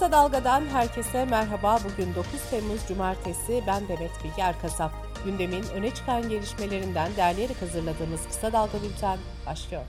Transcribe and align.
Kısa 0.00 0.12
Dalga'dan 0.12 0.66
herkese 0.66 1.24
merhaba. 1.24 1.78
Bugün 1.84 2.14
9 2.14 2.50
Temmuz 2.50 2.86
Cumartesi. 2.88 3.62
Ben 3.66 3.88
Demet 3.88 4.10
Bilge 4.24 4.42
Erkasap. 4.42 4.90
Gündemin 5.24 5.62
öne 5.74 5.90
çıkan 5.94 6.28
gelişmelerinden 6.28 7.10
derleyerek 7.16 7.62
hazırladığımız 7.62 8.26
Kısa 8.26 8.52
Dalga 8.52 8.82
Bülten 8.82 9.18
başlıyor. 9.46 9.82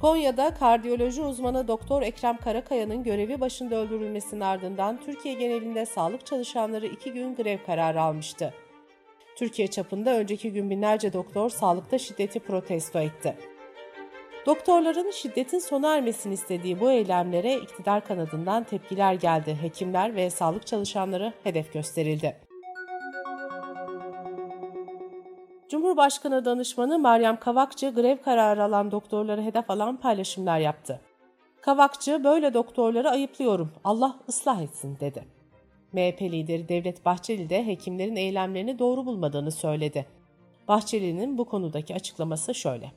Konya'da 0.00 0.54
kardiyoloji 0.54 1.22
uzmanı 1.22 1.68
Doktor 1.68 2.02
Ekrem 2.02 2.36
Karakaya'nın 2.36 3.02
görevi 3.02 3.40
başında 3.40 3.76
öldürülmesinin 3.76 4.40
ardından 4.40 5.00
Türkiye 5.06 5.34
genelinde 5.34 5.86
sağlık 5.86 6.26
çalışanları 6.26 6.86
iki 6.86 7.12
gün 7.12 7.36
grev 7.36 7.58
kararı 7.66 8.02
almıştı. 8.02 8.54
Türkiye 9.36 9.68
çapında 9.68 10.16
önceki 10.16 10.52
gün 10.52 10.70
binlerce 10.70 11.12
doktor 11.12 11.50
sağlıkta 11.50 11.98
şiddeti 11.98 12.40
protesto 12.40 12.98
etti. 12.98 13.36
Doktorların 14.46 15.10
şiddetin 15.10 15.58
sona 15.58 15.96
ermesini 15.96 16.34
istediği 16.34 16.80
bu 16.80 16.90
eylemlere 16.90 17.56
iktidar 17.56 18.04
kanadından 18.04 18.64
tepkiler 18.64 19.14
geldi. 19.14 19.58
Hekimler 19.62 20.14
ve 20.14 20.30
sağlık 20.30 20.66
çalışanları 20.66 21.32
hedef 21.44 21.72
gösterildi. 21.72 22.36
Cumhurbaşkanı 25.68 26.44
danışmanı 26.44 26.98
Meryem 26.98 27.40
Kavakçı 27.40 27.94
grev 27.94 28.16
kararı 28.16 28.64
alan 28.64 28.90
doktorları 28.90 29.42
hedef 29.42 29.70
alan 29.70 29.96
paylaşımlar 29.96 30.58
yaptı. 30.58 31.00
Kavakçı 31.60 32.24
böyle 32.24 32.54
doktorları 32.54 33.10
ayıplıyorum 33.10 33.72
Allah 33.84 34.16
ıslah 34.28 34.62
etsin 34.62 34.96
dedi. 35.00 35.24
MHP 35.92 36.22
lideri 36.22 36.68
Devlet 36.68 37.04
Bahçeli 37.04 37.50
de 37.50 37.66
hekimlerin 37.66 38.16
eylemlerini 38.16 38.78
doğru 38.78 39.06
bulmadığını 39.06 39.52
söyledi. 39.52 40.06
Bahçeli'nin 40.68 41.38
bu 41.38 41.44
konudaki 41.44 41.94
açıklaması 41.94 42.54
şöyle. 42.54 42.92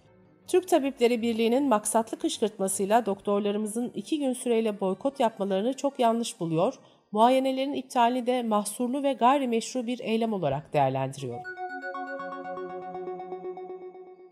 Türk 0.48 0.68
Tabipleri 0.68 1.22
Birliği'nin 1.22 1.70
maksatlı 1.70 2.20
kışkırtmasıyla 2.20 3.06
doktorlarımızın 3.06 3.92
iki 3.96 4.20
gün 4.20 4.34
süreyle 4.34 4.80
boykot 4.80 5.20
yapmalarını 5.20 5.74
çok 5.74 6.00
yanlış 6.00 6.40
buluyor, 6.40 6.74
muayenelerin 7.12 7.74
iptalini 7.74 8.28
de 8.28 8.44
mahsurlu 8.44 9.04
ve 9.04 9.14
gayrimeşru 9.14 9.88
bir 9.88 10.00
eylem 10.00 10.34
olarak 10.34 10.74
değerlendiriyor. 10.74 11.40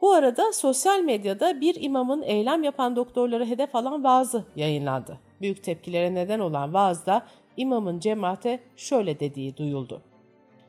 Bu 0.01 0.11
arada 0.11 0.53
sosyal 0.53 0.99
medyada 0.99 1.61
bir 1.61 1.81
imamın 1.81 2.21
eylem 2.21 2.63
yapan 2.63 2.95
doktorları 2.95 3.45
hedef 3.45 3.75
alan 3.75 4.03
vaazı 4.03 4.45
yayınlandı. 4.55 5.19
Büyük 5.41 5.63
tepkilere 5.63 6.13
neden 6.13 6.39
olan 6.39 6.73
vaazda 6.73 7.25
imamın 7.57 7.99
cemaate 7.99 8.59
şöyle 8.75 9.19
dediği 9.19 9.57
duyuldu. 9.57 10.01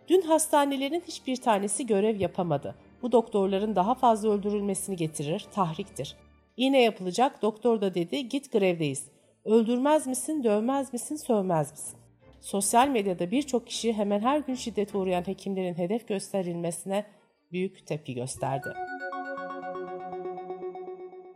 Dün 0.09 0.23
hastanelerin 0.23 1.03
hiçbir 1.07 1.37
tanesi 1.37 1.87
görev 1.87 2.21
yapamadı. 2.21 2.75
Bu 3.03 3.13
doktorların 3.13 3.77
daha 3.77 3.95
fazla 3.95 4.31
öldürülmesini 4.31 4.97
getirir, 4.97 5.47
tahriktir. 5.55 6.17
İğne 6.57 6.83
yapılacak, 6.83 7.43
doktor 7.43 7.81
da 7.81 7.95
dedi 7.95 8.29
git 8.29 8.53
grevdeyiz. 8.53 9.07
Öldürmez 9.45 10.07
misin, 10.07 10.45
dövmez 10.45 10.93
misin, 10.93 11.17
sövmez 11.17 11.71
misin? 11.71 11.99
Sosyal 12.41 12.89
medyada 12.89 13.31
birçok 13.31 13.67
kişi 13.67 13.93
hemen 13.93 14.21
her 14.21 14.39
gün 14.39 14.55
şiddete 14.55 14.99
uğrayan 14.99 15.27
hekimlerin 15.27 15.75
hedef 15.75 16.09
gösterilmesine 16.09 17.07
büyük 17.53 17.87
tepki 17.87 18.15
gösterdi. 18.15 18.69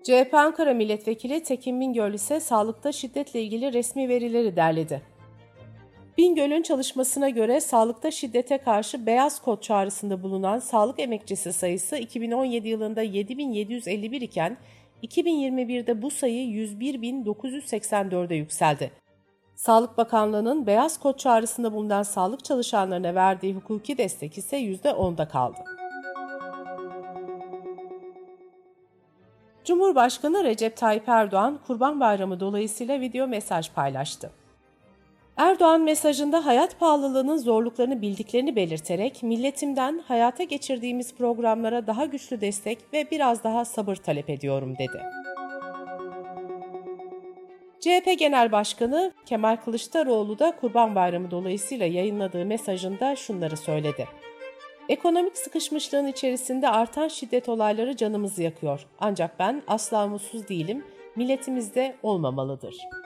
CHP 0.03 0.35
Ankara 0.35 0.75
Milletvekili 0.75 1.43
Tekin 1.43 1.81
Bingöl 1.81 2.15
ise 2.15 2.41
sağlıkta 2.41 2.93
şiddetle 2.93 3.43
ilgili 3.43 3.73
resmi 3.73 4.09
verileri 4.09 4.57
derledi. 4.57 5.14
Bingöl'ün 6.19 6.63
çalışmasına 6.63 7.29
göre 7.29 7.61
sağlıkta 7.61 8.11
şiddete 8.11 8.59
karşı 8.59 9.07
beyaz 9.07 9.43
kod 9.43 9.61
çağrısında 9.61 10.23
bulunan 10.23 10.59
sağlık 10.59 11.01
emekçisi 11.01 11.53
sayısı 11.53 11.97
2017 11.97 12.69
yılında 12.69 13.03
7751 13.03 14.21
iken 14.21 14.57
2021'de 15.03 16.03
bu 16.03 16.11
sayı 16.11 16.47
101.984'e 16.47 18.37
yükseldi. 18.37 18.91
Sağlık 19.55 19.99
Bakanlığı'nın 19.99 20.67
beyaz 20.67 20.99
kod 20.99 21.19
çağrısında 21.19 21.73
bulunan 21.73 22.03
sağlık 22.03 22.45
çalışanlarına 22.45 23.15
verdiği 23.15 23.55
hukuki 23.55 23.99
destek 23.99 24.39
ise 24.39 24.57
%10'da 24.57 25.29
kaldı. 25.29 25.59
Cumhurbaşkanı 29.65 30.45
Recep 30.45 30.77
Tayyip 30.77 31.09
Erdoğan, 31.09 31.61
Kurban 31.67 32.01
Bayramı 32.01 32.41
dolayısıyla 32.41 33.01
video 33.01 33.27
mesaj 33.27 33.71
paylaştı. 33.71 34.44
Erdoğan 35.37 35.81
mesajında 35.81 36.47
hayat 36.47 36.81
pahalılığının 36.81 37.37
zorluklarını 37.37 38.03
bildiklerini 38.03 38.57
belirterek 38.57 39.23
milletimden 39.23 39.99
hayata 40.09 40.45
geçirdiğimiz 40.45 41.15
programlara 41.15 41.87
daha 41.87 42.05
güçlü 42.05 42.41
destek 42.41 42.79
ve 42.93 43.11
biraz 43.11 43.45
daha 43.45 43.65
sabır 43.65 43.97
talep 43.97 44.31
ediyorum 44.31 44.75
dedi. 44.79 45.03
CHP 47.81 48.19
Genel 48.19 48.53
Başkanı 48.53 49.13
Kemal 49.27 49.57
Kılıçdaroğlu 49.57 50.39
da 50.39 50.57
Kurban 50.61 50.95
Bayramı 50.95 51.31
dolayısıyla 51.31 51.87
yayınladığı 51.87 52.45
mesajında 52.45 53.17
şunları 53.17 53.57
söyledi. 53.57 54.09
Ekonomik 54.89 55.39
sıkışmışlığın 55.39 56.07
içerisinde 56.07 56.69
artan 56.69 57.09
şiddet 57.09 57.49
olayları 57.49 57.97
canımızı 57.97 58.43
yakıyor. 58.43 58.87
Ancak 59.01 59.39
ben 59.39 59.63
asla 59.67 60.07
mutsuz 60.07 60.49
değilim, 60.49 60.85
milletimiz 61.17 61.75
de 61.75 61.95
olmamalıdır.'' 62.03 63.04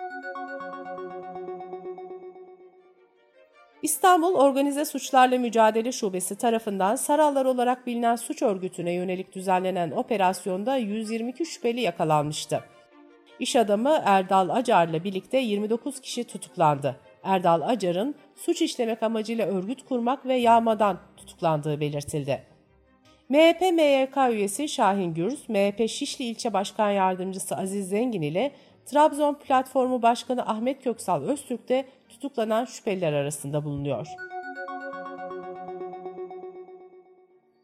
İstanbul 3.89 4.35
Organize 4.35 4.85
Suçlarla 4.85 5.39
Mücadele 5.39 5.93
Şubesi 5.93 6.37
tarafından 6.37 6.97
Sarallar 6.97 7.45
olarak 7.45 7.87
bilinen 7.87 8.17
suç 8.17 8.43
örgütüne 8.43 8.93
yönelik 8.93 9.35
düzenlenen 9.35 9.91
operasyonda 9.91 10.77
122 10.77 11.47
şüpheli 11.47 11.81
yakalanmıştı. 11.81 12.65
İş 13.41 13.57
adamı 13.57 14.03
Erdal 14.05 14.49
Acar'la 14.49 15.05
birlikte 15.05 15.39
29 15.39 16.01
kişi 16.01 16.25
tutuklandı. 16.25 16.97
Erdal 17.25 17.61
Acar'ın 17.61 18.15
suç 18.37 18.63
işlemek 18.63 19.03
amacıyla 19.03 19.47
örgüt 19.47 19.85
kurmak 19.85 20.27
ve 20.27 20.35
yağmadan 20.35 20.99
tutuklandığı 21.17 21.81
belirtildi. 21.81 22.43
MHP 23.29 23.61
MYK 23.61 24.17
üyesi 24.31 24.69
Şahin 24.69 25.15
Gürz, 25.15 25.49
MHP 25.49 25.89
Şişli 25.89 26.25
İlçe 26.25 26.53
Başkan 26.53 26.91
Yardımcısı 26.91 27.57
Aziz 27.57 27.89
Zengin 27.89 28.23
ile 28.23 28.53
Trabzon 28.87 29.35
Platformu 29.35 30.03
Başkanı 30.03 30.47
Ahmet 30.47 30.85
Köksal 30.85 31.23
Öztürk 31.23 31.69
de 31.69 31.85
tutuklanan 32.09 32.65
şüpheliler 32.65 33.13
arasında 33.13 33.65
bulunuyor. 33.65 34.07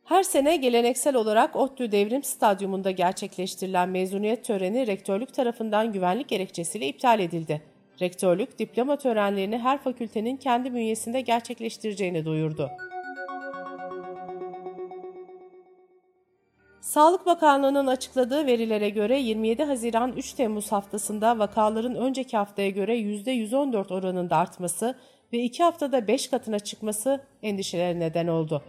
Her 0.04 0.22
sene 0.22 0.56
geleneksel 0.56 1.16
olarak 1.16 1.56
ODTÜ 1.56 1.92
Devrim 1.92 2.22
Stadyumunda 2.22 2.90
gerçekleştirilen 2.90 3.88
mezuniyet 3.88 4.44
töreni 4.44 4.86
rektörlük 4.86 5.34
tarafından 5.34 5.92
güvenlik 5.92 6.28
gerekçesiyle 6.28 6.86
iptal 6.86 7.20
edildi. 7.20 7.62
Rektörlük 8.00 8.58
diploma 8.58 8.96
törenlerini 8.96 9.58
her 9.58 9.78
fakültenin 9.78 10.36
kendi 10.36 10.74
bünyesinde 10.74 11.20
gerçekleştireceğini 11.20 12.24
duyurdu. 12.24 12.70
Sağlık 16.94 17.26
Bakanlığı'nın 17.26 17.86
açıkladığı 17.86 18.46
verilere 18.46 18.90
göre 18.90 19.20
27 19.20 19.64
Haziran 19.64 20.12
3 20.12 20.32
Temmuz 20.32 20.72
haftasında 20.72 21.38
vakaların 21.38 21.94
önceki 21.94 22.36
haftaya 22.36 22.70
göre 22.70 22.98
%114 22.98 23.94
oranında 23.94 24.36
artması 24.36 24.94
ve 25.32 25.38
2 25.38 25.62
haftada 25.62 26.08
5 26.08 26.28
katına 26.28 26.58
çıkması 26.58 27.24
endişelere 27.42 28.00
neden 28.00 28.26
oldu. 28.26 28.62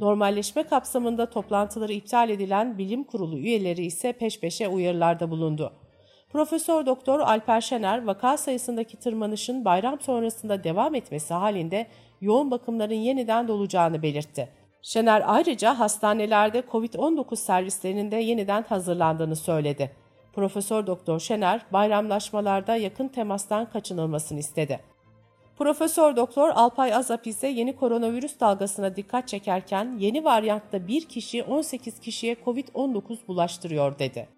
Normalleşme 0.00 0.62
kapsamında 0.62 1.30
toplantıları 1.30 1.92
iptal 1.92 2.30
edilen 2.30 2.78
bilim 2.78 3.04
kurulu 3.04 3.38
üyeleri 3.38 3.84
ise 3.84 4.12
peş 4.12 4.40
peşe 4.40 4.68
uyarılarda 4.68 5.30
bulundu. 5.30 5.72
Profesör 6.32 6.86
Doktor 6.86 7.20
Alper 7.20 7.60
Şener 7.60 8.04
vaka 8.06 8.36
sayısındaki 8.36 8.96
tırmanışın 8.96 9.64
bayram 9.64 10.00
sonrasında 10.00 10.64
devam 10.64 10.94
etmesi 10.94 11.34
halinde 11.34 11.86
yoğun 12.20 12.50
bakımların 12.50 12.94
yeniden 12.94 13.48
dolacağını 13.48 14.02
belirtti. 14.02 14.59
Şener 14.82 15.22
ayrıca 15.26 15.78
hastanelerde 15.78 16.60
COVID-19 16.72 17.36
servislerinin 17.36 18.10
de 18.10 18.16
yeniden 18.16 18.64
hazırlandığını 18.68 19.36
söyledi. 19.36 19.90
Profesör 20.32 20.86
Doktor 20.86 21.20
Şener 21.20 21.60
bayramlaşmalarda 21.72 22.76
yakın 22.76 23.08
temastan 23.08 23.70
kaçınılmasını 23.70 24.38
istedi. 24.38 24.80
Profesör 25.58 26.16
Doktor 26.16 26.48
Alpay 26.48 26.94
Azap 26.94 27.26
ise 27.26 27.48
yeni 27.48 27.76
koronavirüs 27.76 28.40
dalgasına 28.40 28.96
dikkat 28.96 29.28
çekerken 29.28 29.96
yeni 29.98 30.24
varyantta 30.24 30.88
bir 30.88 31.04
kişi 31.04 31.42
18 31.42 32.00
kişiye 32.00 32.36
COVID-19 32.44 33.16
bulaştırıyor 33.28 33.98
dedi. 33.98 34.28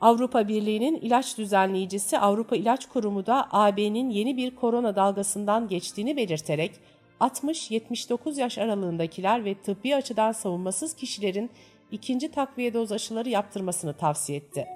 Avrupa 0.00 0.48
Birliği'nin 0.48 0.96
ilaç 0.96 1.38
düzenleyicisi 1.38 2.18
Avrupa 2.18 2.56
İlaç 2.56 2.86
Kurumu 2.86 3.26
da 3.26 3.48
AB'nin 3.50 4.10
yeni 4.10 4.36
bir 4.36 4.56
korona 4.56 4.96
dalgasından 4.96 5.68
geçtiğini 5.68 6.16
belirterek 6.16 6.72
60-79 7.20 8.40
yaş 8.40 8.58
aralığındakiler 8.58 9.44
ve 9.44 9.54
tıbbi 9.54 9.96
açıdan 9.96 10.32
savunmasız 10.32 10.94
kişilerin 10.94 11.50
ikinci 11.90 12.30
takviye 12.30 12.74
doz 12.74 12.92
aşıları 12.92 13.28
yaptırmasını 13.28 13.96
tavsiye 13.96 14.38
etti. 14.38 14.66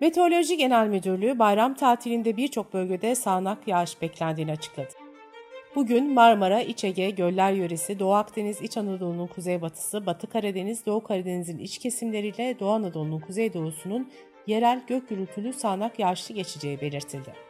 Meteoroloji 0.00 0.56
Genel 0.56 0.86
Müdürlüğü 0.86 1.38
bayram 1.38 1.74
tatilinde 1.74 2.36
birçok 2.36 2.74
bölgede 2.74 3.14
sağanak 3.14 3.68
yağış 3.68 4.02
beklendiğini 4.02 4.52
açıkladı. 4.52 4.92
Bugün 5.74 6.12
Marmara, 6.12 6.60
İç 6.60 6.84
Ege, 6.84 7.10
Göller 7.10 7.52
Yöresi, 7.52 7.98
Doğu 7.98 8.12
Akdeniz, 8.12 8.62
İç 8.62 8.76
Anadolu'nun 8.76 9.26
kuzeybatısı, 9.26 10.06
Batı 10.06 10.26
Karadeniz, 10.26 10.86
Doğu 10.86 11.02
Karadeniz'in 11.02 11.58
iç 11.58 11.78
kesimleriyle 11.78 12.58
Doğu 12.60 12.70
Anadolu'nun 12.70 13.20
kuzeydoğusunun 13.20 14.10
yerel 14.46 14.82
gök 14.86 15.08
gürültülü 15.08 15.52
sağanak 15.52 15.98
yağışlı 15.98 16.34
geçeceği 16.34 16.80
belirtildi. 16.80 17.49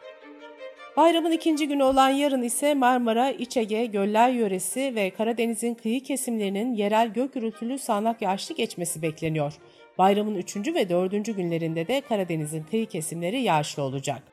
Bayramın 0.97 1.31
ikinci 1.31 1.67
günü 1.67 1.83
olan 1.83 2.09
yarın 2.09 2.41
ise 2.41 2.73
Marmara, 2.73 3.29
İç 3.29 3.57
Ege, 3.57 3.85
Göller 3.85 4.29
Yöresi 4.29 4.95
ve 4.95 5.09
Karadeniz'in 5.09 5.73
kıyı 5.73 6.03
kesimlerinin 6.03 6.73
yerel 6.73 7.07
gök 7.07 7.33
gürültülü 7.33 7.79
sağanak 7.79 8.21
yağışlı 8.21 8.55
geçmesi 8.55 9.01
bekleniyor. 9.01 9.53
Bayramın 9.97 10.35
üçüncü 10.35 10.75
ve 10.75 10.89
dördüncü 10.89 11.35
günlerinde 11.35 11.87
de 11.87 12.01
Karadeniz'in 12.01 12.63
kıyı 12.63 12.85
kesimleri 12.85 13.41
yağışlı 13.41 13.83
olacak. 13.83 14.23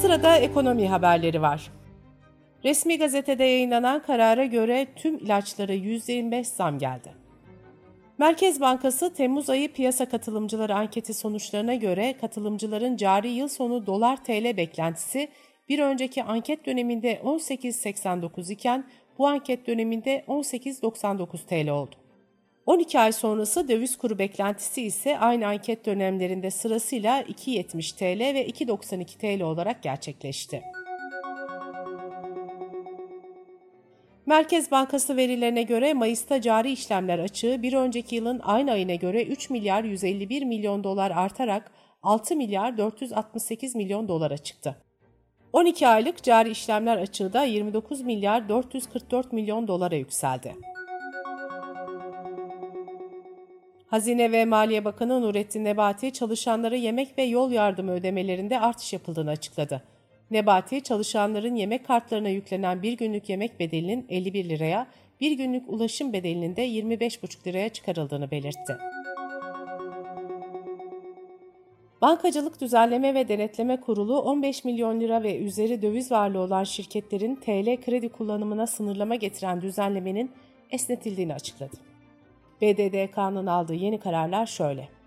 Sırada 0.00 0.36
ekonomi 0.36 0.88
haberleri 0.88 1.42
var. 1.42 1.70
Resmi 2.64 2.98
gazetede 2.98 3.44
yayınlanan 3.44 4.02
karara 4.02 4.44
göre 4.44 4.86
tüm 4.96 5.18
ilaçlara 5.18 5.74
%25 5.74 6.44
zam 6.44 6.78
geldi. 6.78 7.27
Merkez 8.18 8.60
Bankası 8.60 9.14
Temmuz 9.14 9.50
ayı 9.50 9.72
piyasa 9.72 10.08
katılımcıları 10.08 10.74
anketi 10.74 11.14
sonuçlarına 11.14 11.74
göre 11.74 12.14
katılımcıların 12.20 12.96
cari 12.96 13.28
yıl 13.28 13.48
sonu 13.48 13.86
dolar 13.86 14.24
TL 14.24 14.56
beklentisi 14.56 15.28
bir 15.68 15.78
önceki 15.78 16.22
anket 16.22 16.66
döneminde 16.66 17.20
18.89 17.24 18.52
iken 18.52 18.84
bu 19.18 19.26
anket 19.28 19.66
döneminde 19.66 20.24
18.99 20.28 21.46
TL 21.46 21.68
oldu. 21.68 21.94
12 22.66 23.00
ay 23.00 23.12
sonrası 23.12 23.68
döviz 23.68 23.98
kuru 23.98 24.18
beklentisi 24.18 24.82
ise 24.82 25.18
aynı 25.18 25.46
anket 25.46 25.86
dönemlerinde 25.86 26.50
sırasıyla 26.50 27.22
2.70 27.22 27.96
TL 27.96 28.34
ve 28.34 28.48
2.92 28.48 29.38
TL 29.38 29.42
olarak 29.42 29.82
gerçekleşti. 29.82 30.62
Merkez 34.28 34.70
Bankası 34.70 35.16
verilerine 35.16 35.62
göre 35.62 35.94
Mayıs'ta 35.94 36.40
cari 36.40 36.70
işlemler 36.72 37.18
açığı 37.18 37.62
bir 37.62 37.72
önceki 37.72 38.16
yılın 38.16 38.40
aynı 38.44 38.72
ayına 38.72 38.94
göre 38.94 39.24
3 39.24 39.50
milyar 39.50 39.84
151 39.84 40.42
milyon 40.42 40.84
dolar 40.84 41.10
artarak 41.10 41.70
6 42.02 42.36
milyar 42.36 42.78
468 42.78 43.74
milyon 43.74 44.08
dolara 44.08 44.38
çıktı. 44.38 44.76
12 45.52 45.88
aylık 45.88 46.22
cari 46.22 46.50
işlemler 46.50 46.96
açığı 46.96 47.32
da 47.32 47.44
29 47.44 48.00
milyar 48.00 48.48
444 48.48 49.32
milyon 49.32 49.68
dolara 49.68 49.96
yükseldi. 49.96 50.56
Hazine 53.86 54.32
ve 54.32 54.44
Maliye 54.44 54.84
Bakanı 54.84 55.22
Nurettin 55.22 55.64
Nebati 55.64 56.12
çalışanlara 56.12 56.76
yemek 56.76 57.18
ve 57.18 57.22
yol 57.22 57.52
yardımı 57.52 57.92
ödemelerinde 57.92 58.60
artış 58.60 58.92
yapıldığını 58.92 59.30
açıkladı. 59.30 59.82
Nebati, 60.30 60.82
çalışanların 60.82 61.54
yemek 61.54 61.86
kartlarına 61.86 62.28
yüklenen 62.28 62.82
bir 62.82 62.92
günlük 62.92 63.28
yemek 63.28 63.60
bedelinin 63.60 64.06
51 64.08 64.48
liraya, 64.48 64.86
bir 65.20 65.32
günlük 65.32 65.68
ulaşım 65.68 66.12
bedelinin 66.12 66.56
de 66.56 66.68
25,5 66.68 67.46
liraya 67.46 67.68
çıkarıldığını 67.68 68.30
belirtti. 68.30 68.76
Bankacılık 72.00 72.60
Düzenleme 72.60 73.14
ve 73.14 73.28
Denetleme 73.28 73.80
Kurulu 73.80 74.20
15 74.20 74.64
milyon 74.64 75.00
lira 75.00 75.22
ve 75.22 75.38
üzeri 75.38 75.82
döviz 75.82 76.12
varlığı 76.12 76.38
olan 76.38 76.64
şirketlerin 76.64 77.36
TL 77.36 77.84
kredi 77.84 78.08
kullanımına 78.08 78.66
sınırlama 78.66 79.14
getiren 79.14 79.62
düzenlemenin 79.62 80.30
esnetildiğini 80.70 81.34
açıkladı. 81.34 81.76
BDDK'nın 82.62 83.46
aldığı 83.46 83.74
yeni 83.74 84.00
kararlar 84.00 84.46
şöyle. 84.46 84.97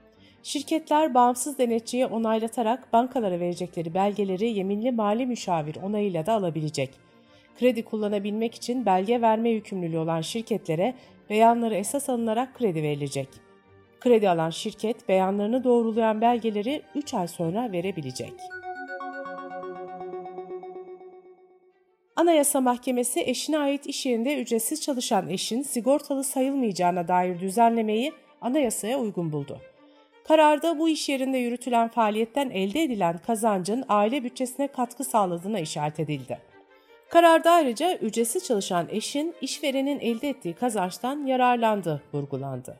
Şirketler 0.43 1.13
bağımsız 1.13 1.57
denetçiye 1.57 2.05
onaylatarak 2.05 2.93
bankalara 2.93 3.39
verecekleri 3.39 3.93
belgeleri 3.93 4.49
yeminli 4.49 4.91
mali 4.91 5.25
müşavir 5.25 5.75
onayıyla 5.83 6.25
da 6.25 6.33
alabilecek. 6.33 6.89
Kredi 7.59 7.85
kullanabilmek 7.85 8.55
için 8.55 8.85
belge 8.85 9.21
verme 9.21 9.49
yükümlülüğü 9.49 9.97
olan 9.97 10.21
şirketlere 10.21 10.95
beyanları 11.29 11.75
esas 11.75 12.09
alınarak 12.09 12.55
kredi 12.55 12.83
verilecek. 12.83 13.27
Kredi 13.99 14.29
alan 14.29 14.49
şirket 14.49 15.09
beyanlarını 15.09 15.63
doğrulayan 15.63 16.21
belgeleri 16.21 16.81
3 16.95 17.13
ay 17.13 17.27
sonra 17.27 17.71
verebilecek. 17.71 18.33
Anayasa 22.15 22.61
Mahkemesi 22.61 23.21
eşine 23.21 23.57
ait 23.57 23.85
iş 23.85 24.05
yerinde 24.05 24.41
ücretsiz 24.41 24.81
çalışan 24.81 25.29
eşin 25.29 25.61
sigortalı 25.61 26.23
sayılmayacağına 26.23 27.07
dair 27.07 27.39
düzenlemeyi 27.39 28.13
anayasaya 28.41 28.99
uygun 28.99 29.31
buldu. 29.31 29.61
Kararda 30.31 30.79
bu 30.79 30.89
iş 30.89 31.09
yerinde 31.09 31.37
yürütülen 31.37 31.87
faaliyetten 31.87 32.49
elde 32.49 32.83
edilen 32.83 33.19
kazancın 33.27 33.85
aile 33.89 34.23
bütçesine 34.23 34.67
katkı 34.67 35.03
sağladığına 35.03 35.59
işaret 35.59 35.99
edildi. 35.99 36.39
Kararda 37.09 37.51
ayrıca 37.51 37.97
ücretsiz 37.97 38.43
çalışan 38.43 38.87
eşin 38.89 39.35
işverenin 39.41 39.99
elde 39.99 40.29
ettiği 40.29 40.53
kazançtan 40.53 41.25
yararlandı 41.25 42.01
vurgulandı. 42.13 42.77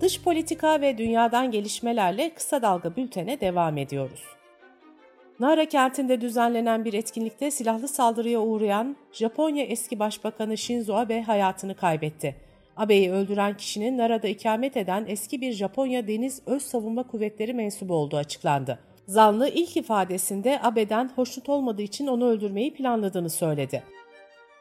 Dış 0.00 0.22
politika 0.22 0.80
ve 0.80 0.98
dünyadan 0.98 1.50
gelişmelerle 1.50 2.34
kısa 2.34 2.62
dalga 2.62 2.96
bültene 2.96 3.40
devam 3.40 3.78
ediyoruz. 3.78 4.22
Nara 5.40 5.64
kentinde 5.64 6.20
düzenlenen 6.20 6.84
bir 6.84 6.92
etkinlikte 6.92 7.50
silahlı 7.50 7.88
saldırıya 7.88 8.40
uğrayan 8.40 8.96
Japonya 9.12 9.64
eski 9.64 9.98
başbakanı 9.98 10.58
Shinzo 10.58 10.94
Abe 10.94 11.22
hayatını 11.22 11.76
kaybetti. 11.76 12.51
Abe'yi 12.76 13.12
öldüren 13.12 13.56
kişinin 13.56 13.98
Nara'da 13.98 14.28
ikamet 14.28 14.76
eden 14.76 15.04
eski 15.08 15.40
bir 15.40 15.52
Japonya 15.52 16.08
Deniz 16.08 16.42
Öz 16.46 16.62
Savunma 16.62 17.02
Kuvvetleri 17.02 17.54
mensubu 17.54 17.94
olduğu 17.94 18.16
açıklandı. 18.16 18.78
Zanlı 19.06 19.48
ilk 19.48 19.76
ifadesinde 19.76 20.60
Abe'den 20.62 21.10
hoşnut 21.16 21.48
olmadığı 21.48 21.82
için 21.82 22.06
onu 22.06 22.28
öldürmeyi 22.28 22.74
planladığını 22.74 23.30
söyledi. 23.30 23.82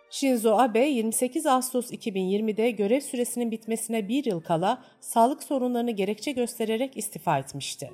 Shinzo 0.09 0.57
Abe 0.57 0.87
28 0.87 1.45
Ağustos 1.45 1.91
2020'de 1.91 2.71
görev 2.71 3.01
süresinin 3.01 3.51
bitmesine 3.51 4.07
bir 4.07 4.25
yıl 4.25 4.41
kala 4.41 4.83
sağlık 4.99 5.43
sorunlarını 5.43 5.91
gerekçe 5.91 6.31
göstererek 6.31 6.97
istifa 6.97 7.37
etmişti. 7.37 7.91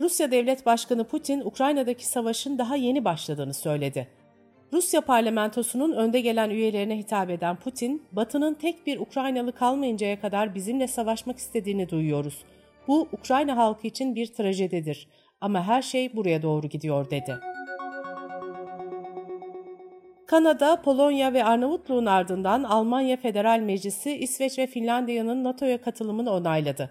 Rusya 0.00 0.30
Devlet 0.30 0.66
Başkanı 0.66 1.04
Putin, 1.04 1.40
Ukrayna'daki 1.40 2.06
savaşın 2.06 2.58
daha 2.58 2.76
yeni 2.76 3.04
başladığını 3.04 3.54
söyledi. 3.54 4.08
Rusya 4.74 5.00
parlamentosunun 5.00 5.92
önde 5.92 6.20
gelen 6.20 6.50
üyelerine 6.50 6.98
hitap 6.98 7.30
eden 7.30 7.56
Putin, 7.56 8.02
Batı'nın 8.12 8.54
tek 8.54 8.86
bir 8.86 8.98
Ukraynalı 8.98 9.52
kalmayıncaya 9.52 10.20
kadar 10.20 10.54
bizimle 10.54 10.86
savaşmak 10.86 11.38
istediğini 11.38 11.88
duyuyoruz. 11.88 12.44
Bu 12.88 13.08
Ukrayna 13.12 13.56
halkı 13.56 13.86
için 13.86 14.14
bir 14.14 14.26
trajedidir 14.26 15.08
ama 15.40 15.66
her 15.66 15.82
şey 15.82 16.16
buraya 16.16 16.42
doğru 16.42 16.66
gidiyor 16.66 17.10
dedi. 17.10 17.38
Kanada, 20.26 20.82
Polonya 20.82 21.32
ve 21.32 21.44
Arnavutluğun 21.44 22.06
ardından 22.06 22.62
Almanya 22.62 23.16
Federal 23.16 23.60
Meclisi 23.60 24.16
İsveç 24.16 24.58
ve 24.58 24.66
Finlandiya'nın 24.66 25.44
NATO'ya 25.44 25.80
katılımını 25.80 26.30
onayladı. 26.30 26.90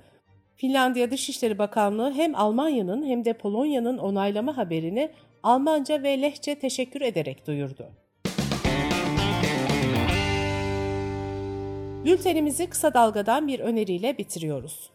Finlandiya 0.56 1.12
Dışişleri 1.12 1.58
Bakanlığı 1.58 2.14
hem 2.14 2.36
Almanya'nın 2.36 3.06
hem 3.06 3.26
de 3.26 3.34
Polonya'nın 3.34 3.98
onaylama 3.98 4.58
haberini 4.58 5.12
Almanca 5.44 6.04
ve 6.04 6.22
Lehçe 6.22 6.56
teşekkür 6.56 7.02
ederek 7.02 7.48
duyurdu. 7.48 7.90
Bültenimizi 12.06 12.70
kısa 12.70 12.94
dalgadan 12.94 13.48
bir 13.48 13.60
öneriyle 13.60 14.18
bitiriyoruz. 14.18 14.90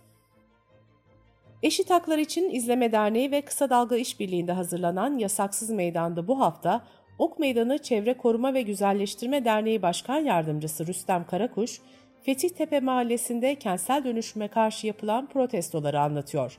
Eşit 1.62 1.90
Haklar 1.90 2.18
için 2.18 2.50
İzleme 2.50 2.92
Derneği 2.92 3.30
ve 3.30 3.40
Kısa 3.40 3.70
Dalga 3.70 3.96
İşbirliği'nde 3.96 4.52
hazırlanan 4.52 5.18
Yasaksız 5.18 5.70
Meydan'da 5.70 6.28
bu 6.28 6.40
hafta 6.40 6.84
Ok 7.18 7.38
Meydanı 7.38 7.78
Çevre 7.78 8.16
Koruma 8.16 8.54
ve 8.54 8.62
Güzelleştirme 8.62 9.44
Derneği 9.44 9.82
Başkan 9.82 10.18
Yardımcısı 10.18 10.86
Rüstem 10.86 11.26
Karakuş, 11.26 11.80
Fetih 12.22 12.82
Mahallesi'nde 12.82 13.54
kentsel 13.54 14.04
dönüşüme 14.04 14.48
karşı 14.48 14.86
yapılan 14.86 15.26
protestoları 15.26 16.00
anlatıyor. 16.00 16.58